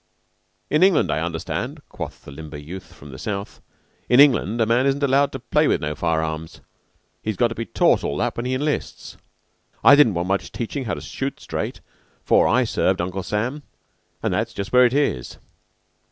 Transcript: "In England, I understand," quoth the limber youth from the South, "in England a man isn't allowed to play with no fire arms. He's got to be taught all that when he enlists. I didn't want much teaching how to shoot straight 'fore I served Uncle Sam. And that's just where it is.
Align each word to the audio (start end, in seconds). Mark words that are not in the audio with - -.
"In 0.71 0.81
England, 0.81 1.11
I 1.11 1.19
understand," 1.21 1.79
quoth 1.87 2.25
the 2.25 2.31
limber 2.31 2.57
youth 2.57 2.91
from 2.91 3.11
the 3.11 3.19
South, 3.19 3.61
"in 4.09 4.19
England 4.19 4.59
a 4.59 4.65
man 4.65 4.87
isn't 4.87 5.03
allowed 5.03 5.31
to 5.31 5.39
play 5.39 5.67
with 5.67 5.79
no 5.79 5.93
fire 5.93 6.23
arms. 6.23 6.61
He's 7.21 7.37
got 7.37 7.49
to 7.49 7.53
be 7.53 7.67
taught 7.67 8.03
all 8.03 8.17
that 8.17 8.35
when 8.35 8.47
he 8.47 8.55
enlists. 8.55 9.17
I 9.83 9.95
didn't 9.95 10.15
want 10.15 10.27
much 10.27 10.51
teaching 10.51 10.85
how 10.85 10.95
to 10.95 11.01
shoot 11.01 11.39
straight 11.39 11.81
'fore 12.25 12.47
I 12.47 12.63
served 12.63 12.99
Uncle 12.99 13.21
Sam. 13.21 13.61
And 14.23 14.33
that's 14.33 14.53
just 14.55 14.73
where 14.73 14.85
it 14.87 14.93
is. 14.95 15.37